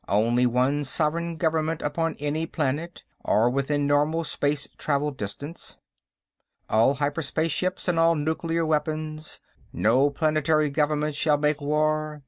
[0.09, 5.77] Only one sovereign government upon any planet, or within normal space travel distance....
[6.71, 9.39] All hyperspace ships, and all nuclear weapons....
[9.71, 12.19] No planetary government shall make war